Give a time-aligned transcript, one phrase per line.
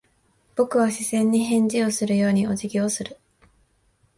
[0.55, 3.19] 僕は視線に返事をするようにお辞儀をする。